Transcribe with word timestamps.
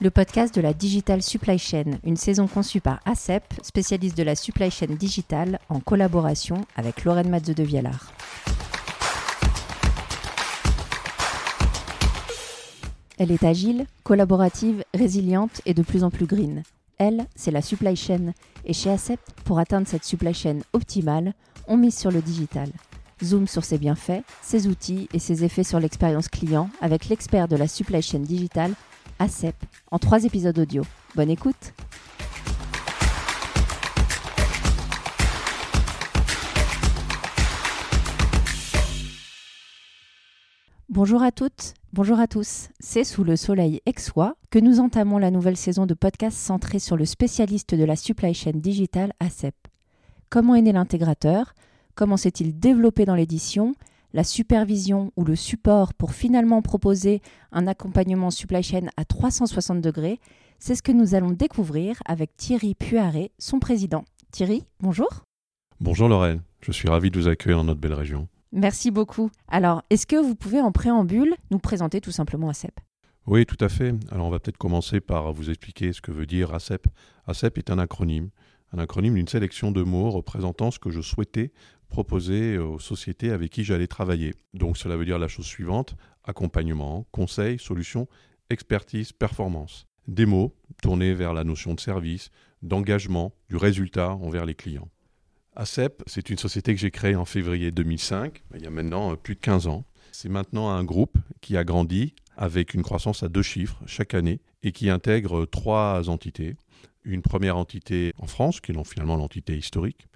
le 0.00 0.10
podcast 0.10 0.54
de 0.54 0.60
la 0.60 0.72
Digital 0.72 1.22
Supply 1.22 1.58
Chain, 1.58 1.98
une 2.04 2.16
saison 2.16 2.46
conçue 2.46 2.80
par 2.80 3.00
ACEP, 3.04 3.42
spécialiste 3.62 4.16
de 4.16 4.22
la 4.22 4.36
supply 4.36 4.70
chain 4.70 4.94
digitale, 4.94 5.58
en 5.68 5.80
collaboration 5.80 6.64
avec 6.76 7.04
Lorraine 7.04 7.28
Matze 7.28 7.54
de 7.54 7.62
Vialard. 7.64 8.12
Elle 13.18 13.32
est 13.32 13.42
agile, 13.42 13.86
collaborative, 14.04 14.84
résiliente 14.94 15.60
et 15.66 15.74
de 15.74 15.82
plus 15.82 16.04
en 16.04 16.10
plus 16.10 16.26
green. 16.26 16.62
Elle, 16.98 17.26
c'est 17.34 17.50
la 17.50 17.62
supply 17.62 17.96
chain. 17.96 18.32
Et 18.64 18.72
chez 18.72 18.90
ACEP, 18.90 19.18
pour 19.44 19.58
atteindre 19.58 19.88
cette 19.88 20.04
supply 20.04 20.32
chain 20.32 20.60
optimale, 20.72 21.34
on 21.66 21.76
mise 21.76 21.98
sur 21.98 22.12
le 22.12 22.22
digital. 22.22 22.68
Zoom 23.24 23.48
sur 23.48 23.64
ses 23.64 23.78
bienfaits, 23.78 24.22
ses 24.42 24.68
outils 24.68 25.08
et 25.12 25.18
ses 25.18 25.42
effets 25.42 25.64
sur 25.64 25.80
l'expérience 25.80 26.28
client 26.28 26.70
avec 26.80 27.08
l'expert 27.08 27.48
de 27.48 27.56
la 27.56 27.66
supply 27.66 28.00
chain 28.00 28.20
digitale, 28.20 28.74
ACEP, 29.18 29.56
en 29.90 29.98
trois 29.98 30.24
épisodes 30.24 30.58
audio. 30.58 30.84
Bonne 31.14 31.30
écoute 31.30 31.72
Bonjour 40.88 41.22
à 41.22 41.30
toutes, 41.32 41.74
bonjour 41.92 42.18
à 42.18 42.26
tous. 42.26 42.68
C'est 42.80 43.04
sous 43.04 43.22
le 43.22 43.36
soleil 43.36 43.80
aixois 43.86 44.36
que 44.50 44.58
nous 44.58 44.80
entamons 44.80 45.18
la 45.18 45.30
nouvelle 45.30 45.56
saison 45.56 45.86
de 45.86 45.94
podcast 45.94 46.36
centrée 46.36 46.78
sur 46.78 46.96
le 46.96 47.04
spécialiste 47.04 47.74
de 47.74 47.84
la 47.84 47.94
supply 47.94 48.34
chain 48.34 48.52
digitale 48.54 49.12
ACEP. 49.20 49.54
Comment 50.30 50.54
est 50.54 50.62
né 50.62 50.72
l'intégrateur? 50.72 51.54
Comment 51.94 52.16
s'est-il 52.16 52.58
développé 52.58 53.04
dans 53.04 53.14
l'édition? 53.14 53.74
La 54.14 54.24
supervision 54.24 55.12
ou 55.16 55.24
le 55.24 55.36
support 55.36 55.92
pour 55.92 56.12
finalement 56.12 56.62
proposer 56.62 57.20
un 57.52 57.66
accompagnement 57.66 58.30
supply 58.30 58.62
chain 58.62 58.86
à 58.96 59.04
360 59.04 59.82
degrés 59.82 60.18
C'est 60.58 60.74
ce 60.74 60.82
que 60.82 60.92
nous 60.92 61.14
allons 61.14 61.32
découvrir 61.32 61.96
avec 62.06 62.34
Thierry 62.38 62.74
Puaré, 62.74 63.32
son 63.38 63.58
président. 63.58 64.06
Thierry, 64.32 64.64
bonjour. 64.80 65.08
Bonjour 65.80 66.08
Laurel, 66.08 66.40
je 66.62 66.72
suis 66.72 66.88
ravi 66.88 67.10
de 67.10 67.20
vous 67.20 67.28
accueillir 67.28 67.58
dans 67.58 67.64
notre 67.64 67.80
belle 67.80 67.92
région. 67.92 68.28
Merci 68.50 68.90
beaucoup. 68.90 69.30
Alors, 69.46 69.82
est-ce 69.90 70.06
que 70.06 70.16
vous 70.16 70.34
pouvez 70.34 70.62
en 70.62 70.72
préambule 70.72 71.34
nous 71.50 71.58
présenter 71.58 72.00
tout 72.00 72.10
simplement 72.10 72.48
ACEP 72.48 72.80
Oui, 73.26 73.44
tout 73.44 73.62
à 73.62 73.68
fait. 73.68 73.94
Alors, 74.10 74.26
on 74.26 74.30
va 74.30 74.38
peut-être 74.40 74.56
commencer 74.56 75.00
par 75.02 75.34
vous 75.34 75.50
expliquer 75.50 75.92
ce 75.92 76.00
que 76.00 76.12
veut 76.12 76.24
dire 76.24 76.54
ACEP. 76.54 76.88
ACEP 77.26 77.58
est 77.58 77.70
un 77.70 77.78
acronyme, 77.78 78.30
un 78.72 78.78
acronyme 78.78 79.14
d'une 79.14 79.28
sélection 79.28 79.70
de 79.70 79.82
mots 79.82 80.10
représentant 80.10 80.70
ce 80.70 80.78
que 80.78 80.90
je 80.90 81.02
souhaitais 81.02 81.52
proposer 81.88 82.58
aux 82.58 82.78
sociétés 82.78 83.30
avec 83.30 83.50
qui 83.50 83.64
j'allais 83.64 83.86
travailler. 83.86 84.34
Donc, 84.54 84.76
cela 84.76 84.96
veut 84.96 85.04
dire 85.04 85.18
la 85.18 85.28
chose 85.28 85.46
suivante 85.46 85.96
accompagnement, 86.24 87.06
conseil, 87.10 87.58
solution, 87.58 88.06
expertise, 88.50 89.12
performance. 89.12 89.86
Des 90.06 90.26
mots 90.26 90.54
tournés 90.82 91.14
vers 91.14 91.32
la 91.32 91.44
notion 91.44 91.74
de 91.74 91.80
service, 91.80 92.30
d'engagement, 92.62 93.34
du 93.48 93.56
résultat 93.56 94.12
envers 94.12 94.44
les 94.44 94.54
clients. 94.54 94.88
ACEP, 95.56 96.02
c'est 96.06 96.30
une 96.30 96.38
société 96.38 96.74
que 96.74 96.80
j'ai 96.80 96.90
créée 96.90 97.16
en 97.16 97.24
février 97.24 97.72
2005, 97.72 98.44
il 98.54 98.62
y 98.62 98.66
a 98.66 98.70
maintenant 98.70 99.12
euh, 99.12 99.16
plus 99.16 99.34
de 99.34 99.40
15 99.40 99.66
ans. 99.66 99.84
C'est 100.12 100.28
maintenant 100.28 100.70
un 100.70 100.84
groupe 100.84 101.18
qui 101.40 101.56
a 101.56 101.64
grandi 101.64 102.14
avec 102.36 102.74
une 102.74 102.82
croissance 102.82 103.22
à 103.22 103.28
deux 103.28 103.42
chiffres 103.42 103.82
chaque 103.86 104.14
année 104.14 104.40
et 104.62 104.72
qui 104.72 104.88
intègre 104.88 105.46
trois 105.46 106.08
entités. 106.08 106.56
Une 107.04 107.22
première 107.22 107.56
entité 107.56 108.14
en 108.18 108.26
France, 108.26 108.60
qui 108.60 108.70
est 108.70 108.84
finalement 108.84 109.16
l'entité 109.16 109.56
historique. 109.56 110.06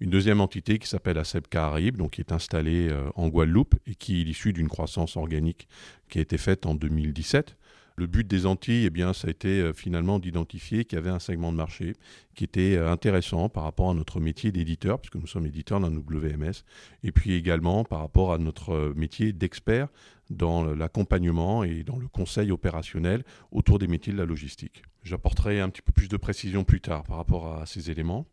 Une 0.00 0.08
deuxième 0.08 0.40
entité 0.40 0.78
qui 0.78 0.88
s'appelle 0.88 1.18
ACEP 1.18 1.48
Caraïbes, 1.50 1.98
donc 1.98 2.12
qui 2.12 2.22
est 2.22 2.32
installée 2.32 2.88
euh, 2.88 3.10
en 3.16 3.28
Guadeloupe 3.28 3.74
et 3.86 3.94
qui 3.94 4.22
est 4.22 4.24
issue 4.24 4.54
d'une 4.54 4.68
croissance 4.68 5.18
organique 5.18 5.68
qui 6.08 6.18
a 6.18 6.22
été 6.22 6.38
faite 6.38 6.64
en 6.64 6.74
2017. 6.74 7.54
Le 7.96 8.06
but 8.06 8.26
des 8.26 8.46
Antilles, 8.46 8.88
eh 8.90 9.12
ça 9.12 9.28
a 9.28 9.30
été 9.30 9.60
euh, 9.60 9.74
finalement 9.74 10.18
d'identifier 10.18 10.86
qu'il 10.86 10.96
y 10.96 10.98
avait 10.98 11.10
un 11.10 11.18
segment 11.18 11.52
de 11.52 11.58
marché 11.58 11.92
qui 12.34 12.44
était 12.44 12.76
euh, 12.76 12.90
intéressant 12.90 13.50
par 13.50 13.64
rapport 13.64 13.90
à 13.90 13.94
notre 13.94 14.20
métier 14.20 14.52
d'éditeur, 14.52 14.98
puisque 15.00 15.16
nous 15.16 15.26
sommes 15.26 15.44
éditeurs 15.44 15.80
d'un 15.80 15.94
WMS, 15.94 16.64
et 17.02 17.12
puis 17.12 17.34
également 17.34 17.84
par 17.84 17.98
rapport 17.98 18.32
à 18.32 18.38
notre 18.38 18.94
métier 18.96 19.34
d'expert 19.34 19.88
dans 20.30 20.64
l'accompagnement 20.64 21.62
et 21.62 21.82
dans 21.82 21.98
le 21.98 22.08
conseil 22.08 22.52
opérationnel 22.52 23.22
autour 23.52 23.78
des 23.78 23.86
métiers 23.86 24.14
de 24.14 24.18
la 24.18 24.24
logistique. 24.24 24.82
J'apporterai 25.02 25.60
un 25.60 25.68
petit 25.68 25.82
peu 25.82 25.92
plus 25.92 26.08
de 26.08 26.16
précision 26.16 26.64
plus 26.64 26.80
tard 26.80 27.02
par 27.02 27.18
rapport 27.18 27.54
à 27.58 27.66
ces 27.66 27.90
éléments. 27.90 28.26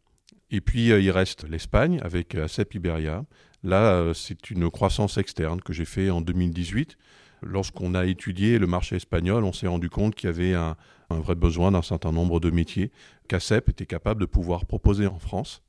Et 0.49 0.61
puis 0.61 0.87
il 0.87 1.11
reste 1.11 1.47
l'Espagne 1.47 1.99
avec 2.01 2.35
ACEP 2.35 2.75
Iberia. 2.75 3.25
Là, 3.63 4.13
c'est 4.13 4.49
une 4.49 4.69
croissance 4.69 5.17
externe 5.17 5.61
que 5.61 5.73
j'ai 5.73 5.85
fait 5.85 6.09
en 6.09 6.21
2018 6.21 6.97
Lorsqu'on 7.43 7.93
a 7.93 8.05
étudié 8.05 8.57
le 8.57 8.67
marché 8.67 8.95
espagnol, 8.95 9.43
on 9.43 9.53
s'est 9.53 9.67
rendu 9.67 9.89
compte 9.89 10.15
qu'il 10.15 10.27
y 10.27 10.33
avait 10.33 10.53
un, 10.53 10.75
vrai 11.09 11.35
besoin 11.35 11.71
d'un 11.71 11.81
certain 11.81 12.11
nombre 12.11 12.39
de 12.39 12.49
métiers 12.49 12.91
qu'ACEP 13.27 13.69
était 13.69 13.85
capable 13.85 14.21
de 14.21 14.25
pouvoir 14.25 14.65
proposer 14.65 15.07
en 15.07 15.19
France. 15.19 15.61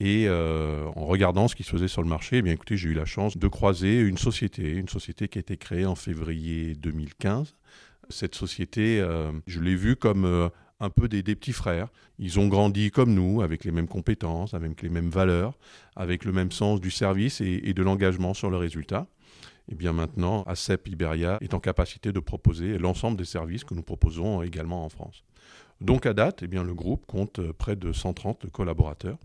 Et 0.00 0.26
euh, 0.28 0.86
en 0.94 1.06
regardant 1.06 1.48
ce 1.48 1.56
qui 1.56 1.64
se 1.64 1.70
faisait 1.70 1.88
sur 1.88 2.02
le 2.02 2.08
marché, 2.08 2.36
eh 2.36 2.42
bien 2.42 2.52
écoutez, 2.52 2.76
j'ai 2.76 2.90
eu 2.90 2.94
la 2.94 3.06
chance 3.06 3.36
de 3.36 3.48
croiser 3.48 4.00
une 4.00 4.18
société, 4.18 4.70
une 4.70 4.88
société 4.88 5.26
qui 5.28 5.38
a 5.38 5.40
été 5.40 5.56
créée 5.56 5.86
en 5.86 5.96
février 5.96 6.74
2015. 6.76 7.56
Cette 8.08 8.36
société, 8.36 9.00
euh, 9.00 9.32
je 9.46 9.60
l'ai 9.60 9.74
vue 9.74 9.96
comme 9.96 10.24
euh, 10.24 10.48
un 10.80 10.90
peu 10.90 11.08
des, 11.08 11.22
petits 11.22 11.52
frères. 11.52 11.88
Ils 12.18 12.38
ont 12.38 12.48
grandi 12.48 12.90
comme 12.90 13.14
nous, 13.14 13.42
avec 13.42 13.64
les 13.64 13.72
mêmes 13.72 13.88
compétences, 13.88 14.54
avec 14.54 14.82
les 14.82 14.88
mêmes 14.88 15.10
valeurs, 15.10 15.58
avec 15.96 16.24
le 16.24 16.32
même 16.32 16.52
sens 16.52 16.80
du 16.80 16.90
service 16.90 17.40
et 17.40 17.74
de 17.74 17.82
l'engagement 17.82 18.34
sur 18.34 18.50
le 18.50 18.56
résultat 18.56 19.08
et 19.68 19.74
bien 19.74 19.92
maintenant, 19.92 20.42
ACEP 20.44 20.88
Iberia 20.88 21.38
est 21.40 21.52
en 21.54 21.60
capacité 21.60 22.12
de 22.12 22.20
proposer 22.20 22.78
l'ensemble 22.78 23.18
des 23.18 23.26
services 23.26 23.64
que 23.64 23.74
nous 23.74 23.82
proposons 23.82 24.42
également 24.42 24.84
en 24.84 24.88
France. 24.88 25.24
Donc 25.80 26.06
à 26.06 26.14
date, 26.14 26.42
eh 26.42 26.46
le 26.46 26.74
groupe 26.74 27.06
compte 27.06 27.40
près 27.52 27.76
de 27.76 27.92
130 27.92 28.50
collaborateurs. 28.50 29.18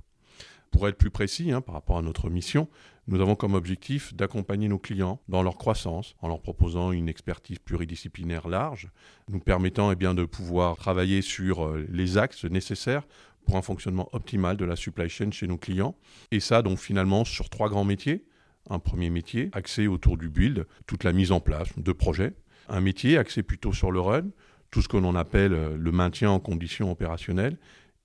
Pour 0.73 0.87
être 0.87 0.97
plus 0.97 1.11
précis 1.11 1.51
hein, 1.51 1.61
par 1.61 1.75
rapport 1.75 1.97
à 1.97 2.01
notre 2.01 2.29
mission, 2.29 2.67
nous 3.07 3.21
avons 3.21 3.35
comme 3.35 3.53
objectif 3.53 4.13
d'accompagner 4.13 4.67
nos 4.67 4.79
clients 4.79 5.21
dans 5.29 5.43
leur 5.43 5.57
croissance 5.57 6.15
en 6.19 6.27
leur 6.27 6.41
proposant 6.41 6.91
une 6.91 7.07
expertise 7.07 7.59
pluridisciplinaire 7.59 8.47
large, 8.49 8.89
nous 9.29 9.39
permettant 9.39 9.91
eh 9.91 9.95
de 9.95 10.25
pouvoir 10.25 10.75
travailler 10.75 11.21
sur 11.21 11.63
euh, 11.63 11.85
les 11.89 12.17
axes 12.17 12.43
nécessaires 12.43 13.03
pour 13.45 13.55
un 13.55 13.61
fonctionnement 13.61 14.09
optimal 14.13 14.57
de 14.57 14.65
la 14.65 14.75
supply 14.75 15.09
chain 15.09 15.31
chez 15.31 15.47
nos 15.47 15.57
clients. 15.57 15.95
Et 16.31 16.39
ça, 16.39 16.61
donc 16.61 16.79
finalement, 16.79 17.23
sur 17.23 17.49
trois 17.49 17.69
grands 17.69 17.85
métiers 17.85 18.25
un 18.69 18.79
premier 18.79 19.09
métier 19.09 19.49
axé 19.53 19.87
autour 19.87 20.17
du 20.17 20.29
build, 20.29 20.65
toute 20.87 21.03
la 21.03 21.11
mise 21.11 21.31
en 21.31 21.39
place 21.39 21.67
de 21.77 21.91
projets. 21.91 22.33
Un 22.69 22.79
métier 22.79 23.17
axé 23.17 23.43
plutôt 23.43 23.73
sur 23.73 23.91
le 23.91 23.99
run, 23.99 24.29
tout 24.71 24.81
ce 24.81 24.87
que 24.87 24.97
l'on 24.97 25.15
appelle 25.15 25.53
euh, 25.53 25.77
le 25.77 25.91
maintien 25.91 26.31
en 26.31 26.39
conditions 26.39 26.91
opérationnelles. 26.91 27.57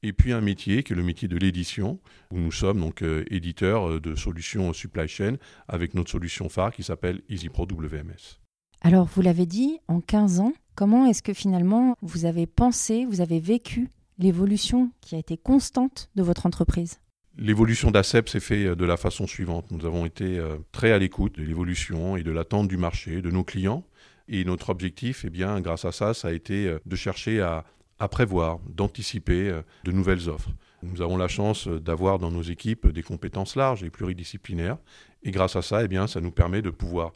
Et 0.04 0.12
puis 0.12 0.32
un 0.32 0.40
métier 0.40 0.84
qui 0.84 0.92
est 0.92 0.96
le 0.96 1.02
métier 1.02 1.26
de 1.26 1.36
l'édition, 1.36 1.98
où 2.30 2.38
nous 2.38 2.52
sommes 2.52 2.80
donc 2.80 3.02
euh, 3.02 3.24
éditeurs 3.30 3.88
euh, 3.88 4.00
de 4.00 4.14
solutions 4.14 4.72
supply 4.72 5.08
chain 5.08 5.36
avec 5.66 5.94
notre 5.94 6.10
solution 6.10 6.48
phare 6.48 6.72
qui 6.72 6.84
s'appelle 6.84 7.20
EasyPro 7.28 7.64
WMS. 7.64 8.38
Alors, 8.80 9.06
vous 9.06 9.22
l'avez 9.22 9.44
dit, 9.44 9.80
en 9.88 10.00
15 10.00 10.38
ans, 10.38 10.52
comment 10.76 11.06
est-ce 11.06 11.24
que 11.24 11.32
finalement 11.32 11.96
vous 12.00 12.26
avez 12.26 12.46
pensé, 12.46 13.06
vous 13.06 13.20
avez 13.20 13.40
vécu 13.40 13.88
l'évolution 14.18 14.92
qui 15.00 15.16
a 15.16 15.18
été 15.18 15.36
constante 15.36 16.10
de 16.14 16.22
votre 16.22 16.46
entreprise? 16.46 17.00
L'évolution 17.36 17.90
d'ACEP 17.90 18.28
s'est 18.28 18.40
faite 18.40 18.66
euh, 18.68 18.74
de 18.76 18.84
la 18.84 18.96
façon 18.96 19.26
suivante. 19.26 19.68
Nous 19.72 19.84
avons 19.84 20.06
été 20.06 20.40
très 20.70 20.92
à 20.92 20.98
l'écoute 20.98 21.36
de 21.40 21.42
l'évolution 21.42 22.16
et 22.16 22.22
de 22.22 22.30
l'attente 22.30 22.68
du 22.68 22.76
marché, 22.76 23.20
de 23.20 23.32
nos 23.32 23.42
clients. 23.42 23.82
Et 24.28 24.44
notre 24.44 24.70
objectif, 24.70 25.24
eh 25.24 25.30
bien, 25.30 25.60
grâce 25.60 25.84
à 25.84 25.90
ça, 25.90 26.14
ça 26.14 26.28
a 26.28 26.32
été 26.32 26.76
de 26.84 26.96
chercher 26.96 27.40
à, 27.40 27.64
prévoir, 28.06 28.60
d'anticiper 28.68 29.60
de 29.82 29.90
nouvelles 29.90 30.28
offres. 30.28 30.50
Nous 30.82 31.02
avons 31.02 31.16
la 31.16 31.26
chance 31.26 31.66
d'avoir 31.66 32.20
dans 32.20 32.30
nos 32.30 32.42
équipes 32.42 32.86
des 32.88 33.02
compétences 33.02 33.56
larges 33.56 33.82
et 33.82 33.90
pluridisciplinaires. 33.90 34.78
Et 35.24 35.32
grâce 35.32 35.56
à 35.56 35.62
ça, 35.62 35.82
eh 35.82 35.88
bien, 35.88 36.06
ça 36.06 36.20
nous 36.20 36.30
permet 36.30 36.62
de 36.62 36.70
pouvoir 36.70 37.12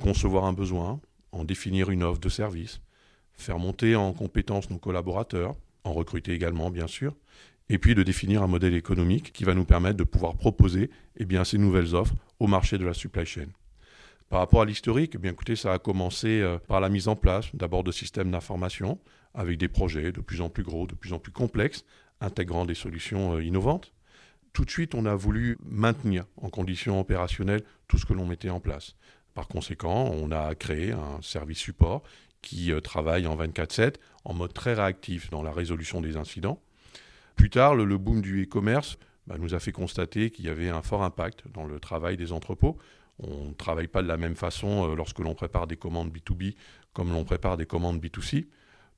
concevoir 0.00 0.44
un 0.44 0.52
besoin, 0.52 1.00
en 1.32 1.44
définir 1.44 1.90
une 1.90 2.04
offre 2.04 2.20
de 2.20 2.28
service, 2.28 2.80
faire 3.32 3.58
monter 3.58 3.96
en 3.96 4.12
compétences 4.12 4.70
nos 4.70 4.78
collaborateurs, 4.78 5.56
en 5.84 5.92
recruter 5.92 6.32
également, 6.32 6.70
bien 6.70 6.86
sûr, 6.86 7.16
et 7.68 7.78
puis 7.78 7.94
de 7.94 8.02
définir 8.02 8.42
un 8.42 8.46
modèle 8.46 8.74
économique 8.74 9.32
qui 9.32 9.44
va 9.44 9.54
nous 9.54 9.64
permettre 9.64 9.96
de 9.96 10.04
pouvoir 10.04 10.36
proposer 10.36 10.90
eh 11.16 11.24
bien, 11.24 11.44
ces 11.44 11.58
nouvelles 11.58 11.94
offres 11.94 12.14
au 12.38 12.46
marché 12.46 12.78
de 12.78 12.84
la 12.84 12.94
supply 12.94 13.26
chain. 13.26 13.46
Par 14.28 14.40
rapport 14.40 14.62
à 14.62 14.64
l'historique, 14.64 15.12
eh 15.14 15.18
bien, 15.18 15.32
écoutez, 15.32 15.56
ça 15.56 15.72
a 15.72 15.78
commencé 15.78 16.40
euh, 16.40 16.58
par 16.58 16.80
la 16.80 16.88
mise 16.88 17.08
en 17.08 17.16
place 17.16 17.46
d'abord 17.54 17.82
de 17.82 17.92
systèmes 17.92 18.30
d'information 18.30 18.98
avec 19.34 19.58
des 19.58 19.68
projets 19.68 20.12
de 20.12 20.20
plus 20.20 20.40
en 20.40 20.48
plus 20.48 20.62
gros, 20.62 20.86
de 20.86 20.94
plus 20.94 21.12
en 21.12 21.18
plus 21.18 21.32
complexes, 21.32 21.84
intégrant 22.20 22.64
des 22.64 22.74
solutions 22.74 23.36
euh, 23.36 23.44
innovantes. 23.44 23.92
Tout 24.52 24.64
de 24.64 24.70
suite, 24.70 24.94
on 24.94 25.06
a 25.06 25.14
voulu 25.14 25.58
maintenir 25.64 26.24
en 26.36 26.50
conditions 26.50 27.00
opérationnelles 27.00 27.62
tout 27.88 27.98
ce 27.98 28.04
que 28.06 28.12
l'on 28.12 28.26
mettait 28.26 28.50
en 28.50 28.60
place. 28.60 28.96
Par 29.34 29.46
conséquent, 29.46 30.10
on 30.12 30.32
a 30.32 30.54
créé 30.54 30.92
un 30.92 31.22
service 31.22 31.58
support 31.58 32.02
qui 32.42 32.72
euh, 32.72 32.80
travaille 32.80 33.26
en 33.26 33.36
24/7 33.36 33.96
en 34.24 34.34
mode 34.34 34.52
très 34.52 34.74
réactif 34.74 35.30
dans 35.30 35.42
la 35.42 35.52
résolution 35.52 36.00
des 36.00 36.16
incidents 36.16 36.60
plus 37.40 37.48
tard, 37.48 37.74
le, 37.74 37.96
boom 37.96 38.20
du 38.20 38.42
e-commerce 38.42 38.98
bah, 39.26 39.36
nous 39.38 39.54
a 39.54 39.60
fait 39.60 39.72
constater 39.72 40.30
qu'il 40.30 40.44
y 40.44 40.50
avait 40.50 40.68
un 40.68 40.82
fort 40.82 41.02
impact 41.02 41.44
dans 41.54 41.64
le 41.64 41.80
travail 41.80 42.18
des 42.18 42.32
entrepôts. 42.32 42.76
On 43.18 43.46
ne 43.46 43.54
travaille 43.54 43.88
pas 43.88 44.02
de 44.02 44.08
la 44.08 44.18
même 44.18 44.36
façon 44.36 44.90
euh, 44.90 44.94
lorsque 44.94 45.20
l'on 45.20 45.34
prépare 45.34 45.66
des 45.66 45.78
commandes 45.78 46.14
B2B 46.14 46.54
comme 46.92 47.10
l'on 47.10 47.24
prépare 47.24 47.56
des 47.56 47.64
commandes 47.64 47.98
B2C. 47.98 48.46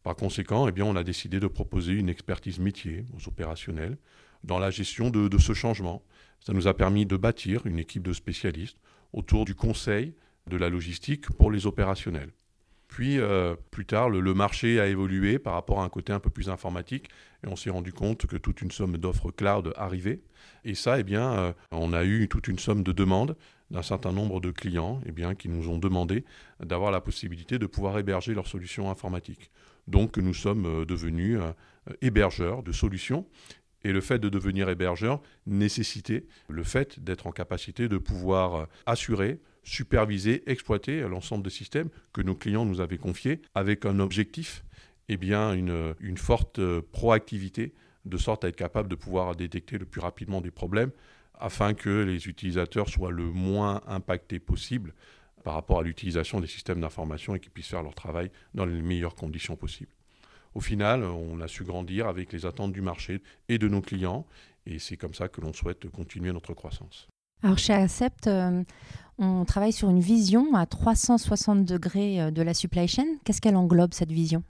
Par 0.03 0.17
conséquent, 0.17 0.69
eh 0.69 0.83
on 0.83 0.97
a 0.97 1.05
décidé 1.05 1.39
de 1.39 1.47
proposer 1.47 1.93
une 1.93 2.09
expertise 2.09 2.59
métier 2.59 3.07
aux 3.17 3.29
opérationnels 3.29 3.99
dans 4.43 4.59
la 4.59 4.71
gestion 4.71 5.11
de, 5.11 5.39
ce 5.39 5.55
changement. 5.55 6.03
Ça 6.41 6.53
nous 6.53 6.67
a 6.67 6.75
permis 6.75 7.07
de 7.07 7.17
bâtir 7.17 7.67
une 7.67 7.79
équipe 7.79 8.03
de 8.03 8.13
spécialistes 8.13 8.79
autour 9.13 9.45
du 9.45 9.55
conseil 9.55 10.15
de 10.49 10.57
la 10.57 10.69
logistique 10.69 11.31
pour 11.31 11.53
les 11.53 11.67
opérationnels. 11.67 12.33
Puis, 12.89 13.21
euh, 13.21 13.55
plus 13.71 13.87
tard, 13.87 14.11
le, 14.11 14.35
marché 14.35 14.79
a 14.79 14.87
évolué 14.87 15.39
par 15.39 15.55
rapport 15.55 15.81
à 15.81 15.85
un 15.85 15.89
côté 15.89 16.13
un 16.13 16.21
peu 16.21 16.29
plus 16.29 16.51
informatique 16.51 17.09
et 17.43 17.49
on 17.49 17.57
s'est 17.57 17.71
rendu 17.71 17.93
compte 17.93 18.27
que 18.27 18.37
toute 18.37 18.61
une 18.61 18.71
somme 18.71 18.99
d'offres 18.99 19.31
cloud 19.31 19.73
arrivait. 19.77 20.21
Et 20.65 20.75
ça, 20.75 20.99
eh 20.99 21.03
bien, 21.03 21.33
euh, 21.33 21.53
on 21.71 21.95
a 21.95 22.05
eu 22.05 22.29
toute 22.29 22.49
une 22.49 22.59
somme 22.59 22.83
de 22.83 22.93
demandes 22.93 23.37
d'un 23.71 23.83
certain 23.83 24.13
nombre 24.13 24.41
de 24.41 24.51
clients 24.51 25.01
eh 25.07 25.37
qui 25.37 25.49
nous 25.49 25.71
ont 25.71 25.79
demandé 25.79 26.25
d'avoir 26.61 26.91
la 26.91 27.01
possibilité 27.01 27.59
de 27.59 27.67
pouvoir 27.67 27.99
héberger 27.99 28.35
leurs 28.35 28.47
solutions 28.47 28.91
informatiques. 28.91 29.51
Donc, 29.89 30.19
nous 30.19 30.35
sommes 30.35 30.67
euh, 30.67 30.85
devenus 30.85 31.41
hébergeurs 32.01 32.63
de 32.63 32.73
solutions. 32.73 33.27
Et 33.85 33.93
le 33.93 34.01
fait 34.01 34.21
de 34.21 34.29
devenir 34.29 34.69
hébergeur 34.69 35.21
nécessitait 35.47 36.25
le 36.49 36.63
fait 36.63 37.01
d'être 37.01 37.27
en 37.27 37.33
capacité 37.33 37.89
de 37.89 37.99
pouvoir 37.99 38.69
assurer, 38.87 39.41
superviser, 39.65 40.49
exploiter 40.49 41.01
l'ensemble 41.01 41.43
des 41.43 41.51
systèmes 41.51 41.89
que 42.13 42.23
nos 42.23 42.37
clients 42.37 42.65
nous 42.65 42.81
avaient 42.81 42.99
confiés 42.99 43.43
avec 43.57 43.85
un 43.85 43.99
objectif, 43.99 44.65
et 45.09 45.15
eh 45.15 45.17
bien 45.17 45.53
une, 45.53 45.97
une 45.99 46.17
forte 46.17 46.61
proactivité 46.93 47.75
de 48.05 48.17
sorte 48.17 48.45
à 48.45 48.49
être 48.49 48.57
capable 48.57 48.89
de 48.89 48.95
pouvoir 48.95 49.35
détecter 49.35 49.79
le 49.79 49.85
plus 49.85 50.01
rapidement 50.01 50.41
des 50.41 50.53
problèmes 50.53 50.93
afin 51.35 51.75
que 51.75 52.03
les 52.05 52.29
utilisateurs 52.29 52.89
soient 52.89 53.11
le 53.11 53.31
moins 53.31 53.83
impactés 53.87 54.39
possible 54.39 54.95
par 55.43 55.55
rapport 55.55 55.81
à 55.81 55.83
l'utilisation 55.83 56.41
des 56.41 56.47
systèmes 56.47 56.81
d'information 56.81 57.35
et 57.35 57.41
qu'ils 57.41 57.51
puissent 57.51 57.69
faire 57.69 57.83
leur 57.83 57.95
travail 57.95 58.31
dans 58.55 58.65
les 58.65 58.81
meilleures 58.83 59.15
conditions 59.15 59.57
possibles. 59.57 59.93
Au 60.55 60.61
final, 60.61 61.05
on 61.05 61.41
a 61.41 61.49
su 61.49 61.65
grandir 61.65 62.07
avec 62.09 62.33
les 62.33 62.45
attentes 62.45 62.73
du 62.73 62.83
marché 62.83 63.23
et 63.49 63.59
de 63.59 63.69
nos 63.69 63.81
clients, 63.81 64.27
et 64.67 64.79
c'est 64.79 64.97
comme 64.97 65.15
ça 65.15 65.29
que 65.29 65.41
l'on 65.41 65.53
souhaite 65.53 65.89
continuer 65.91 66.33
notre 66.33 66.55
croissance. 66.55 67.09
Alors 67.43 67.59
chez 67.59 67.73
Accept, 67.73 68.27
euh, 68.27 68.63
on 69.19 69.45
travaille 69.45 69.73
sur 69.73 69.91
une 69.91 70.01
vision 70.01 70.55
à 70.55 70.67
360 70.67 71.65
degrés 71.65 72.21
euh, 72.21 72.31
de 72.31 72.43
la 72.43 72.55
supply 72.55 72.87
chain. 72.87 73.07
Qu'est-ce 73.25 73.41
qu'elle 73.41 73.57
englobe 73.57 73.95
cette 73.95 74.13
vision? 74.13 74.45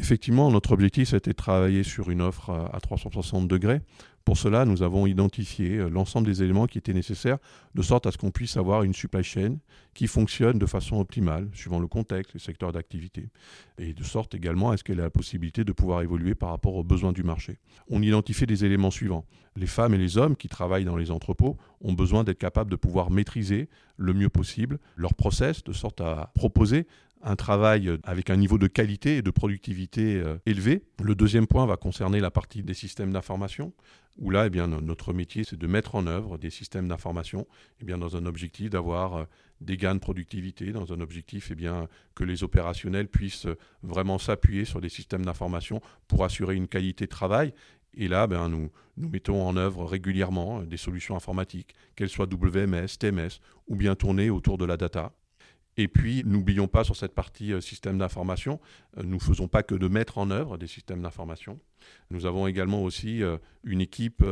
Effectivement, 0.00 0.50
notre 0.50 0.72
objectif, 0.72 1.08
c'était 1.10 1.32
de 1.32 1.36
travailler 1.36 1.82
sur 1.82 2.10
une 2.10 2.22
offre 2.22 2.50
à 2.72 2.78
360 2.80 3.48
degrés. 3.48 3.80
Pour 4.28 4.36
cela, 4.36 4.66
nous 4.66 4.82
avons 4.82 5.06
identifié 5.06 5.78
euh, 5.78 5.88
l'ensemble 5.88 6.26
des 6.26 6.42
éléments 6.42 6.66
qui 6.66 6.76
étaient 6.76 6.92
nécessaires, 6.92 7.38
de 7.74 7.80
sorte 7.80 8.06
à 8.06 8.12
ce 8.12 8.18
qu'on 8.18 8.30
puisse 8.30 8.58
avoir 8.58 8.82
une 8.82 8.92
supply 8.92 9.24
chain 9.24 9.56
qui 9.94 10.06
fonctionne 10.06 10.58
de 10.58 10.66
façon 10.66 11.00
optimale, 11.00 11.48
suivant 11.54 11.78
le 11.78 11.86
contexte, 11.86 12.34
les 12.34 12.38
secteurs 12.38 12.70
d'activité, 12.70 13.30
et 13.78 13.94
de 13.94 14.04
sorte 14.04 14.34
également 14.34 14.70
à 14.70 14.76
ce 14.76 14.84
qu'elle 14.84 14.98
ait 14.98 15.02
la 15.02 15.08
possibilité 15.08 15.64
de 15.64 15.72
pouvoir 15.72 16.02
évoluer 16.02 16.34
par 16.34 16.50
rapport 16.50 16.74
aux 16.74 16.84
besoins 16.84 17.12
du 17.12 17.22
marché. 17.22 17.58
On 17.88 18.02
identifie 18.02 18.44
des 18.44 18.66
éléments 18.66 18.90
suivants. 18.90 19.24
Les 19.56 19.66
femmes 19.66 19.94
et 19.94 19.98
les 19.98 20.18
hommes 20.18 20.36
qui 20.36 20.48
travaillent 20.48 20.84
dans 20.84 20.98
les 20.98 21.10
entrepôts 21.10 21.56
ont 21.80 21.94
besoin 21.94 22.22
d'être 22.22 22.38
capables 22.38 22.70
de 22.70 22.76
pouvoir 22.76 23.10
maîtriser 23.10 23.70
le 23.96 24.12
mieux 24.12 24.28
possible 24.28 24.78
leur 24.94 25.14
process, 25.14 25.64
de 25.64 25.72
sorte 25.72 26.02
à 26.02 26.32
proposer 26.34 26.86
un 27.22 27.36
travail 27.36 27.90
avec 28.04 28.30
un 28.30 28.36
niveau 28.36 28.58
de 28.58 28.66
qualité 28.66 29.16
et 29.16 29.22
de 29.22 29.30
productivité 29.30 30.16
euh, 30.16 30.38
élevé. 30.46 30.82
Le 31.02 31.14
deuxième 31.14 31.46
point 31.46 31.66
va 31.66 31.76
concerner 31.76 32.20
la 32.20 32.30
partie 32.30 32.62
des 32.62 32.74
systèmes 32.74 33.12
d'information, 33.12 33.72
où 34.18 34.30
là, 34.30 34.46
eh 34.46 34.50
bien, 34.50 34.66
notre 34.66 35.12
métier, 35.12 35.44
c'est 35.44 35.58
de 35.58 35.66
mettre 35.66 35.94
en 35.94 36.06
œuvre 36.06 36.38
des 36.38 36.50
systèmes 36.50 36.88
d'information 36.88 37.46
eh 37.80 37.84
bien, 37.84 37.98
dans 37.98 38.16
un 38.16 38.26
objectif 38.26 38.70
d'avoir 38.70 39.16
euh, 39.16 39.24
des 39.60 39.76
gains 39.76 39.94
de 39.94 40.00
productivité, 40.00 40.72
dans 40.72 40.92
un 40.92 41.00
objectif 41.00 41.50
eh 41.50 41.54
bien, 41.54 41.88
que 42.14 42.24
les 42.24 42.44
opérationnels 42.44 43.08
puissent 43.08 43.46
vraiment 43.82 44.18
s'appuyer 44.18 44.64
sur 44.64 44.80
des 44.80 44.88
systèmes 44.88 45.24
d'information 45.24 45.80
pour 46.06 46.24
assurer 46.24 46.54
une 46.56 46.68
qualité 46.68 47.04
de 47.04 47.10
travail. 47.10 47.52
Et 47.94 48.08
là, 48.08 48.26
ben, 48.26 48.48
nous, 48.48 48.70
nous 48.96 49.08
mettons 49.08 49.46
en 49.46 49.56
œuvre 49.56 49.84
régulièrement 49.84 50.60
euh, 50.60 50.66
des 50.66 50.76
solutions 50.76 51.16
informatiques, 51.16 51.74
qu'elles 51.96 52.08
soient 52.08 52.26
WMS, 52.26 52.98
TMS 52.98 53.40
ou 53.66 53.76
bien 53.76 53.94
tournées 53.94 54.30
autour 54.30 54.58
de 54.58 54.64
la 54.64 54.76
data. 54.76 55.12
Et 55.80 55.86
puis, 55.86 56.24
n'oublions 56.26 56.66
pas 56.66 56.82
sur 56.82 56.96
cette 56.96 57.14
partie 57.14 57.52
euh, 57.52 57.60
système 57.60 57.98
d'information, 57.98 58.58
euh, 58.98 59.04
nous 59.04 59.14
ne 59.14 59.20
faisons 59.20 59.46
pas 59.46 59.62
que 59.62 59.76
de 59.76 59.86
mettre 59.86 60.18
en 60.18 60.32
œuvre 60.32 60.58
des 60.58 60.66
systèmes 60.66 61.02
d'information. 61.02 61.60
Nous 62.10 62.26
avons 62.26 62.48
également 62.48 62.82
aussi 62.82 63.22
euh, 63.22 63.38
une 63.62 63.80
équipe 63.80 64.24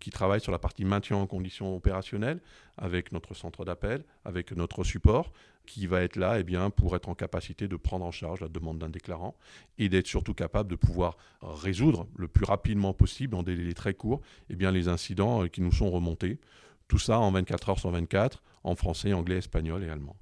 qui 0.00 0.10
travaille 0.10 0.40
sur 0.40 0.50
la 0.50 0.58
partie 0.58 0.86
maintien 0.86 1.18
en 1.18 1.26
conditions 1.26 1.76
opérationnelles 1.76 2.40
avec 2.78 3.12
notre 3.12 3.34
centre 3.34 3.66
d'appel, 3.66 4.02
avec 4.24 4.52
notre 4.52 4.82
support, 4.82 5.30
qui 5.66 5.86
va 5.86 6.00
être 6.00 6.16
là 6.16 6.40
eh 6.40 6.42
bien, 6.42 6.70
pour 6.70 6.96
être 6.96 7.10
en 7.10 7.14
capacité 7.14 7.68
de 7.68 7.76
prendre 7.76 8.06
en 8.06 8.10
charge 8.10 8.40
la 8.40 8.48
demande 8.48 8.78
d'un 8.78 8.88
déclarant 8.88 9.36
et 9.76 9.90
d'être 9.90 10.06
surtout 10.06 10.34
capable 10.34 10.70
de 10.70 10.76
pouvoir 10.76 11.18
résoudre 11.42 12.06
le 12.16 12.28
plus 12.28 12.46
rapidement 12.46 12.94
possible, 12.94 13.36
en 13.36 13.42
délai 13.42 13.74
très 13.74 13.92
court, 13.92 14.22
eh 14.48 14.56
bien, 14.56 14.70
les 14.70 14.88
incidents 14.88 15.46
qui 15.48 15.60
nous 15.60 15.72
sont 15.72 15.90
remontés. 15.90 16.40
Tout 16.88 16.98
ça 16.98 17.18
en 17.18 17.30
24 17.30 17.68
heures 17.68 17.78
sur 17.78 17.90
24, 17.90 18.42
en 18.62 18.74
français, 18.74 19.12
anglais, 19.12 19.36
espagnol 19.36 19.84
et 19.84 19.90
allemand. 19.90 20.16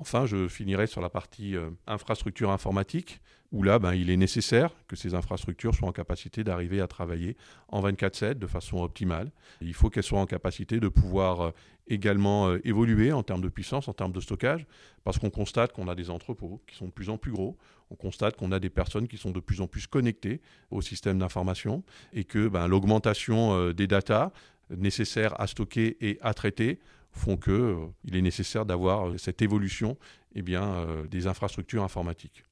Enfin, 0.00 0.26
je 0.26 0.46
finirai 0.46 0.86
sur 0.86 1.00
la 1.00 1.10
partie 1.10 1.56
euh, 1.56 1.70
infrastructure 1.88 2.52
informatique, 2.52 3.20
où 3.50 3.64
là, 3.64 3.80
ben, 3.80 3.94
il 3.94 4.10
est 4.10 4.16
nécessaire 4.16 4.70
que 4.86 4.94
ces 4.94 5.14
infrastructures 5.14 5.74
soient 5.74 5.88
en 5.88 5.92
capacité 5.92 6.44
d'arriver 6.44 6.80
à 6.80 6.86
travailler 6.86 7.36
en 7.68 7.82
24-7 7.82 8.34
de 8.34 8.46
façon 8.46 8.78
optimale. 8.78 9.32
il 9.60 9.74
faut 9.74 9.90
qu'elles 9.90 10.04
soient 10.04 10.20
en 10.20 10.26
capacité 10.26 10.78
de 10.78 10.86
pouvoir 10.86 11.40
euh, 11.40 11.50
également 11.88 12.48
euh, 12.48 12.60
évoluer 12.64 13.10
en 13.10 13.24
termes 13.24 13.40
de 13.40 13.48
puissance, 13.48 13.88
en 13.88 13.92
termes 13.92 14.12
de 14.12 14.20
stockage, 14.20 14.66
parce 15.02 15.18
qu'on 15.18 15.30
constate 15.30 15.72
qu'on 15.72 15.88
a 15.88 15.96
des 15.96 16.10
entrepôts 16.10 16.62
qui 16.68 16.76
sont 16.76 16.86
de 16.86 16.92
plus 16.92 17.10
en 17.10 17.18
plus 17.18 17.32
gros, 17.32 17.56
on 17.90 17.96
constate 17.96 18.36
qu'on 18.36 18.52
a 18.52 18.60
des 18.60 18.70
personnes 18.70 19.08
qui 19.08 19.16
sont 19.16 19.32
de 19.32 19.40
plus 19.40 19.60
en 19.60 19.66
plus 19.66 19.88
connectées 19.88 20.40
au 20.70 20.80
système 20.80 21.18
d'information, 21.18 21.82
et 22.12 22.22
que 22.22 22.46
ben, 22.46 22.68
l'augmentation 22.68 23.72
des 23.72 23.88
datas 23.88 24.30
nécessaires 24.70 25.40
à 25.40 25.46
stocker 25.48 25.96
et 26.00 26.18
à 26.20 26.34
traiter 26.34 26.78
font 27.18 27.36
qu'il 27.36 27.52
euh, 27.52 27.86
est 28.12 28.20
nécessaire 28.20 28.64
d'avoir 28.64 29.08
euh, 29.08 29.18
cette 29.18 29.42
évolution 29.42 29.96
eh 30.34 30.42
euh, 30.48 31.06
des 31.06 31.26
infrastructures 31.26 31.82
informatiques. 31.82 32.44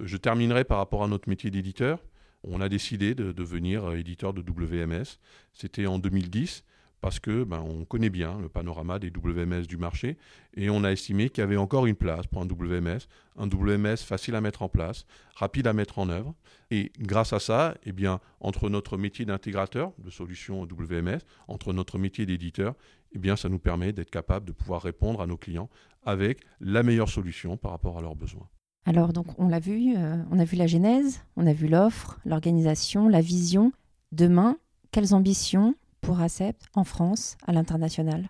Je 0.00 0.16
terminerai 0.16 0.64
par 0.64 0.78
rapport 0.78 1.04
à 1.04 1.08
notre 1.08 1.28
métier 1.28 1.50
d'éditeur. 1.50 1.98
On 2.42 2.60
a 2.60 2.68
décidé 2.68 3.14
de 3.14 3.32
devenir 3.32 3.92
éditeur 3.92 4.32
de 4.32 4.40
WMS. 4.40 5.18
C'était 5.52 5.86
en 5.86 5.98
2010 5.98 6.64
parce 7.00 7.18
que 7.18 7.44
ben, 7.44 7.60
on 7.60 7.84
connaît 7.84 8.10
bien 8.10 8.38
le 8.40 8.48
panorama 8.48 8.98
des 8.98 9.10
WMS 9.10 9.66
du 9.66 9.76
marché 9.76 10.16
et 10.54 10.70
on 10.70 10.84
a 10.84 10.90
estimé 10.90 11.30
qu'il 11.30 11.42
y 11.42 11.44
avait 11.44 11.56
encore 11.56 11.86
une 11.86 11.94
place 11.94 12.26
pour 12.26 12.42
un 12.42 12.46
WMS, 12.46 13.00
un 13.36 13.46
WMS 13.46 13.96
facile 13.98 14.34
à 14.34 14.40
mettre 14.40 14.62
en 14.62 14.68
place, 14.68 15.06
rapide 15.34 15.66
à 15.66 15.72
mettre 15.72 15.98
en 15.98 16.08
œuvre. 16.08 16.34
Et 16.70 16.92
grâce 16.98 17.32
à 17.32 17.40
ça, 17.40 17.74
eh 17.84 17.92
bien, 17.92 18.20
entre 18.40 18.68
notre 18.68 18.96
métier 18.96 19.24
d'intégrateur 19.24 19.92
de 19.98 20.10
solutions 20.10 20.62
WMS, 20.62 21.20
entre 21.48 21.72
notre 21.72 21.98
métier 21.98 22.26
d'éditeur, 22.26 22.74
eh 23.12 23.18
bien, 23.18 23.36
ça 23.36 23.48
nous 23.48 23.58
permet 23.58 23.92
d'être 23.92 24.10
capable 24.10 24.46
de 24.46 24.52
pouvoir 24.52 24.82
répondre 24.82 25.20
à 25.20 25.26
nos 25.26 25.36
clients 25.36 25.68
avec 26.04 26.40
la 26.60 26.82
meilleure 26.82 27.08
solution 27.08 27.56
par 27.56 27.72
rapport 27.72 27.98
à 27.98 28.02
leurs 28.02 28.16
besoins. 28.16 28.48
Alors, 28.86 29.12
donc, 29.12 29.26
on 29.38 29.48
l'a 29.48 29.58
vu, 29.58 29.94
euh, 29.96 30.16
on 30.30 30.38
a 30.38 30.44
vu 30.44 30.56
la 30.56 30.66
genèse, 30.66 31.22
on 31.36 31.46
a 31.46 31.52
vu 31.52 31.68
l'offre, 31.68 32.18
l'organisation, 32.24 33.08
la 33.08 33.20
vision. 33.20 33.72
Demain, 34.12 34.56
quelles 34.90 35.14
ambitions 35.14 35.74
pour 36.00 36.20
ACEP 36.20 36.56
en 36.74 36.84
France, 36.84 37.36
à 37.46 37.52
l'international 37.52 38.28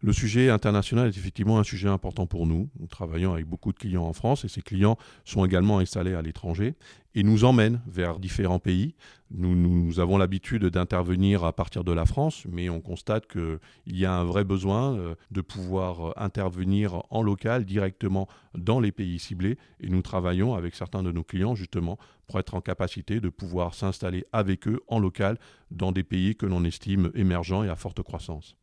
le 0.00 0.12
sujet 0.12 0.50
international 0.50 1.06
est 1.06 1.16
effectivement 1.16 1.58
un 1.58 1.64
sujet 1.64 1.88
important 1.88 2.26
pour 2.26 2.46
nous. 2.46 2.68
Nous 2.78 2.86
travaillons 2.86 3.32
avec 3.32 3.46
beaucoup 3.46 3.72
de 3.72 3.78
clients 3.78 4.04
en 4.04 4.12
France 4.12 4.44
et 4.44 4.48
ces 4.48 4.60
clients 4.60 4.98
sont 5.24 5.44
également 5.44 5.78
installés 5.78 6.14
à 6.14 6.20
l'étranger 6.20 6.74
et 7.14 7.22
nous 7.22 7.44
emmènent 7.44 7.80
vers 7.86 8.18
différents 8.18 8.58
pays. 8.58 8.94
Nous, 9.30 9.98
avons 9.98 10.18
l'habitude 10.18 10.66
d'intervenir 10.66 11.44
à 11.44 11.54
partir 11.54 11.82
de 11.82 11.92
la 11.92 12.04
France, 12.04 12.44
mais 12.46 12.68
on 12.68 12.82
constate 12.82 13.26
qu'il 13.26 13.58
y 13.86 14.04
a 14.04 14.12
un 14.12 14.24
vrai 14.24 14.44
besoin 14.44 14.94
euh, 14.96 15.14
de 15.30 15.40
pouvoir 15.40 16.12
intervenir 16.20 17.02
en 17.08 17.22
local 17.22 17.64
directement 17.64 18.28
dans 18.54 18.80
les 18.80 18.92
pays 18.92 19.18
ciblés 19.18 19.56
et 19.80 19.88
nous 19.88 20.02
travaillons 20.02 20.54
avec 20.54 20.74
certains 20.74 21.02
de 21.02 21.10
nos 21.10 21.24
clients 21.24 21.54
justement 21.54 21.98
pour 22.26 22.38
être 22.38 22.54
en 22.54 22.60
capacité 22.60 23.18
de 23.18 23.30
pouvoir 23.30 23.74
s'installer 23.74 24.26
avec 24.32 24.68
eux 24.68 24.82
en 24.88 24.98
local 24.98 25.38
dans 25.70 25.90
des 25.90 26.04
pays 26.04 26.36
que 26.36 26.44
l'on 26.44 26.64
estime 26.64 27.10
émergents 27.14 27.64
et 27.64 27.70
à 27.70 27.76
forte 27.76 28.02
croissance. 28.02 28.56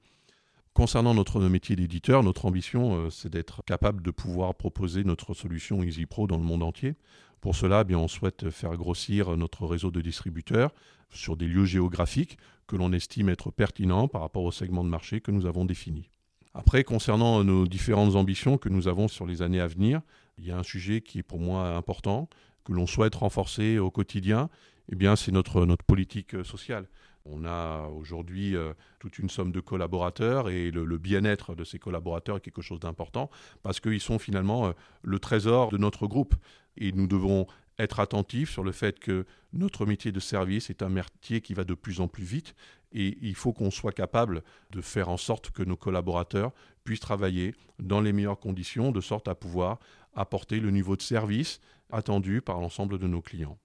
Concernant 0.73 1.13
notre 1.13 1.39
métier 1.39 1.75
d'éditeur, 1.75 2.23
notre 2.23 2.47
ambition, 2.47 2.95
euh, 2.95 3.09
c'est 3.11 3.29
d'être 3.29 3.63
capable 3.63 4.01
de 4.01 4.09
pouvoir 4.09 4.55
proposer 4.55 5.03
notre 5.03 5.35
solution 5.35 5.83
EasyPro 5.83 6.25
dans 6.25 6.37
le 6.37 6.43
monde 6.43 6.63
entier. 6.63 6.95
Pour 7.41 7.55
cela, 7.55 7.83
eh 7.87 7.95
on 7.95 8.07
souhaite 8.07 8.49
faire 8.49 8.75
grossir 8.75 9.37
notre 9.37 9.67
réseau 9.67 9.91
de 9.91 10.01
distributeurs 10.01 10.73
sur 11.11 11.37
des 11.37 11.45
lieux 11.45 11.65
géographiques 11.65 12.37
que 12.65 12.75
l'on 12.75 12.91
estime 12.91 13.29
être 13.29 13.51
pertinents 13.51 14.07
par 14.07 14.21
rapport 14.21 14.43
au 14.43 14.51
segment 14.51 14.83
de 14.83 14.89
marché 14.89 15.21
que 15.21 15.29
nous 15.29 15.45
avons 15.45 15.65
défini. 15.65 16.09
Après, 16.55 16.83
concernant 16.83 17.43
nos 17.43 17.67
différentes 17.67 18.15
ambitions 18.15 18.57
que 18.57 18.69
nous 18.69 18.87
avons 18.87 19.07
sur 19.07 19.27
les 19.27 19.43
années 19.43 19.59
à 19.59 19.67
venir, 19.67 20.01
il 20.39 20.45
y 20.45 20.51
a 20.51 20.57
un 20.57 20.63
sujet 20.63 21.01
qui 21.01 21.19
est 21.19 21.23
pour 21.23 21.39
moi 21.39 21.75
important, 21.75 22.29
que 22.63 22.73
l'on 22.73 22.87
souhaite 22.87 23.13
renforcer 23.13 23.77
au 23.77 23.91
quotidien, 23.91 24.49
eh 24.91 25.15
c'est 25.17 25.31
notre, 25.31 25.65
notre 25.65 25.85
politique 25.85 26.43
sociale. 26.43 26.87
On 27.25 27.45
a 27.45 27.87
aujourd'hui 27.87 28.55
euh, 28.55 28.73
toute 28.99 29.17
une 29.17 29.29
somme 29.29 29.53
de 29.53 29.61
collaborateurs 29.61 30.49
et 30.49 30.71
le, 30.71 30.97
bien-être 30.97 31.55
de 31.55 31.63
ces 31.63 31.79
collaborateurs 31.79 32.37
est 32.37 32.41
quelque 32.41 32.61
chose 32.61 32.81
d'important 32.81 33.29
parce 33.61 33.79
qu'ils 33.79 34.01
sont 34.01 34.19
finalement 34.19 34.67
euh, 34.67 34.71
le 35.03 35.19
trésor 35.19 35.69
de 35.69 35.77
notre 35.77 36.05
groupe. 36.05 36.35
Et 36.75 36.91
nous 36.91 37.07
devons 37.07 37.47
être 37.79 37.99
attentif 38.01 38.51
sur 38.51 38.63
le 38.63 38.73
fait 38.73 38.99
que 38.99 39.25
notre 39.53 39.85
métier 39.85 40.11
de 40.11 40.19
service 40.19 40.69
est 40.69 40.83
un 40.83 40.89
métier 40.89 41.39
qui 41.39 41.53
va 41.53 41.63
de 41.63 41.73
plus 41.73 42.01
en 42.01 42.07
plus 42.07 42.23
vite 42.23 42.55
et 42.91 43.17
il 43.21 43.35
faut 43.35 43.53
qu'on 43.53 43.71
soit 43.71 43.93
capable 43.93 44.43
de 44.71 44.81
faire 44.81 45.09
en 45.09 45.17
sorte 45.17 45.51
que 45.51 45.63
nos 45.63 45.77
collaborateurs 45.77 46.51
puissent 46.83 46.99
travailler 46.99 47.55
dans 47.79 48.01
les 48.01 48.13
meilleures 48.13 48.39
conditions 48.39 48.91
de 48.91 49.01
sorte 49.01 49.27
à 49.27 49.35
pouvoir 49.35 49.79
apporter 50.13 50.59
le 50.59 50.71
niveau 50.71 50.95
de 50.95 51.01
service 51.01 51.61
attendu 51.89 52.41
par 52.41 52.59
l'ensemble 52.59 52.99
de 52.99 53.07
nos 53.07 53.21
clients. 53.21 53.57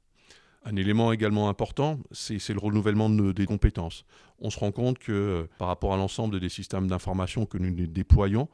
Un 0.68 0.76
élément 0.76 1.12
également 1.12 1.48
important, 1.48 1.98
c'est 2.12 2.50
le 2.50 2.58
renouvellement 2.58 3.08
des 3.08 3.46
compétences. 3.46 4.04
On 4.38 4.50
se 4.50 4.58
rend 4.58 4.70
compte 4.70 4.98
que 4.98 5.48
par 5.56 5.68
rapport 5.68 5.94
à 5.94 5.96
l'ensemble 5.96 6.40
des 6.40 6.50
systèmes 6.50 6.88
d'information 6.88 7.46
que 7.46 7.56
nous 7.56 7.86
déployons, 7.86 8.48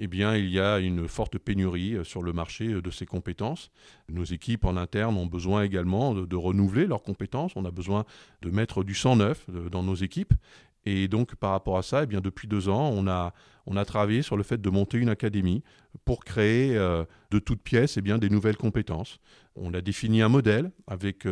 eh 0.00 0.08
il 0.12 0.48
y 0.48 0.60
a 0.60 0.78
une 0.78 1.08
forte 1.08 1.38
pénurie 1.38 1.94
euh, 1.94 2.04
sur 2.04 2.22
le 2.22 2.32
marché 2.32 2.68
euh, 2.68 2.80
de 2.80 2.90
ces 2.90 3.04
compétences. 3.04 3.72
Nos 4.08 4.22
équipes 4.22 4.64
en 4.64 4.76
interne 4.76 5.16
ont 5.16 5.26
besoin 5.26 5.64
également 5.64 6.14
de, 6.14 6.36
renouveler 6.36 6.86
leurs 6.86 7.02
compétences. 7.02 7.56
On 7.56 7.64
a 7.64 7.72
besoin 7.72 8.04
de 8.42 8.50
mettre 8.50 8.84
du 8.84 8.94
sang 8.94 9.16
neuf 9.16 9.44
euh, 9.52 9.68
dans 9.68 9.82
nos 9.82 9.96
équipes. 9.96 10.34
Et 10.90 11.06
donc, 11.06 11.34
par 11.34 11.50
rapport 11.50 11.76
à 11.76 11.82
ça, 11.82 12.04
eh 12.04 12.06
bien, 12.06 12.22
depuis 12.22 12.48
deux 12.48 12.70
ans, 12.70 12.90
on 12.94 13.06
a, 13.06 13.84
travaillé 13.84 14.22
sur 14.22 14.38
le 14.38 14.42
fait 14.42 14.58
de 14.58 14.70
monter 14.70 14.96
une 14.96 15.10
académie 15.10 15.62
pour 16.06 16.24
créer 16.24 16.74
de 17.30 17.38
toutes 17.38 17.60
pièces 17.60 17.98
eh 17.98 18.00
bien, 18.00 18.16
des 18.16 18.30
nouvelles 18.30 18.56
compétences. 18.56 19.18
On 19.54 19.74
a 19.74 19.82
défini 19.82 20.22
un 20.22 20.30
modèle 20.30 20.70
avec 20.86 21.28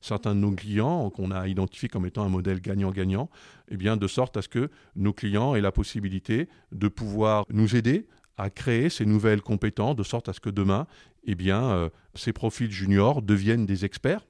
certains 0.00 0.36
de 0.36 0.40
nos 0.40 0.52
clients 0.52 1.10
qu'on 1.10 1.32
a 1.32 1.48
identifié 1.48 1.88
comme 1.88 2.06
étant 2.06 2.22
un 2.22 2.28
modèle 2.28 2.60
gagnant-gagnant, 2.60 3.30
eh 3.68 3.76
de 3.96 4.06
sorte 4.06 4.36
à 4.36 4.42
ce 4.42 4.48
que 4.48 4.70
nos 4.94 5.12
clients 5.12 5.56
aient 5.56 5.60
la 5.60 5.72
possibilité 5.72 6.48
de 6.70 6.86
pouvoir 6.86 7.46
nous 7.50 7.74
aider 7.74 8.06
à 8.36 8.48
créer 8.48 8.90
ces 8.90 9.06
nouvelles 9.06 9.42
compétences, 9.42 9.96
de 9.96 10.04
sorte 10.04 10.28
à 10.28 10.32
ce 10.32 10.38
que 10.38 10.50
demain, 10.50 10.86
bien, 11.34 11.90
ces 12.14 12.32
profils 12.32 12.70
juniors 12.70 13.22
deviennent 13.22 13.66
des 13.66 13.84
experts 13.84 14.24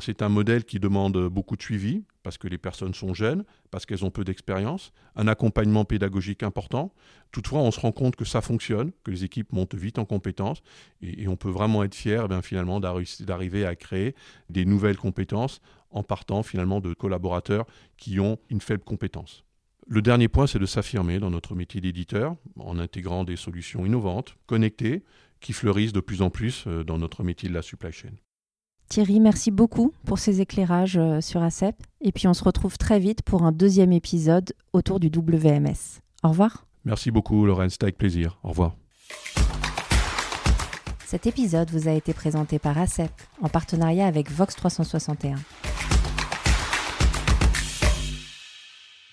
c'est 0.00 0.22
un 0.22 0.28
modèle 0.28 0.64
qui 0.64 0.80
demande 0.80 1.28
beaucoup 1.28 1.56
de 1.56 1.62
suivi, 1.62 2.04
parce 2.22 2.38
que 2.38 2.48
les 2.48 2.58
personnes 2.58 2.94
sont 2.94 3.14
jeunes, 3.14 3.44
parce 3.70 3.86
qu'elles 3.86 4.04
ont 4.04 4.10
peu 4.10 4.24
d'expérience, 4.24 4.92
un 5.16 5.28
accompagnement 5.28 5.84
pédagogique 5.84 6.42
important. 6.42 6.92
Toutefois, 7.32 7.60
on 7.60 7.70
se 7.70 7.80
rend 7.80 7.92
compte 7.92 8.16
que 8.16 8.24
ça 8.24 8.40
fonctionne, 8.40 8.92
que 9.04 9.10
les 9.10 9.24
équipes 9.24 9.52
montent 9.52 9.74
vite 9.74 9.98
en 9.98 10.04
compétences, 10.04 10.62
et, 11.02 11.28
on 11.28 11.36
peut 11.36 11.50
vraiment 11.50 11.84
être 11.84 11.94
fier 11.94 12.26
eh 12.30 12.42
finalement 12.42 12.80
d'arriver 12.80 13.64
à 13.64 13.76
créer 13.76 14.14
des 14.48 14.64
nouvelles 14.64 14.96
compétences 14.96 15.60
en 15.90 16.02
partant 16.02 16.42
finalement 16.42 16.80
de 16.80 16.94
collaborateurs 16.94 17.66
qui 17.96 18.20
ont 18.20 18.38
une 18.48 18.60
faible 18.60 18.84
compétence. 18.84 19.44
Le 19.86 20.02
dernier 20.02 20.28
point, 20.28 20.46
c'est 20.46 20.58
de 20.58 20.66
s'affirmer 20.66 21.18
dans 21.18 21.30
notre 21.30 21.54
métier 21.54 21.80
d'éditeur 21.80 22.36
en 22.58 22.78
intégrant 22.78 23.24
des 23.24 23.36
solutions 23.36 23.84
innovantes, 23.84 24.36
connectées, 24.46 25.02
qui 25.40 25.52
fleurissent 25.52 25.92
de 25.92 26.00
plus 26.00 26.22
en 26.22 26.30
plus 26.30 26.64
euh, 26.66 26.84
dans 26.84 26.98
notre 26.98 27.24
métier 27.24 27.48
de 27.48 27.54
la 27.54 27.62
supply 27.62 27.92
chain. 27.92 28.12
Thierry, 28.90 29.20
merci 29.20 29.52
beaucoup 29.52 29.94
pour 30.04 30.18
ces 30.18 30.40
éclairages 30.40 30.98
euh, 30.98 31.20
sur 31.20 31.40
ACEP. 31.44 31.76
Et 32.00 32.10
puis 32.10 32.26
on 32.26 32.34
se 32.34 32.42
retrouve 32.42 32.76
très 32.76 32.98
vite 32.98 33.22
pour 33.22 33.44
un 33.44 33.52
deuxième 33.52 33.92
épisode 33.92 34.52
autour 34.72 34.98
du 34.98 35.06
WMS. 35.16 36.00
Au 36.24 36.30
revoir. 36.30 36.66
Merci 36.84 37.12
beaucoup, 37.12 37.46
Laurence. 37.46 37.72
C'était 37.72 37.84
avec 37.84 37.98
plaisir. 37.98 38.40
Au 38.42 38.48
revoir. 38.48 38.74
Cet 41.06 41.28
épisode 41.28 41.70
vous 41.70 41.86
a 41.86 41.92
été 41.92 42.12
présenté 42.12 42.58
par 42.58 42.76
ACEP 42.78 43.12
en 43.40 43.48
partenariat 43.48 44.08
avec 44.08 44.28
Vox 44.28 44.56
361. 44.56 45.36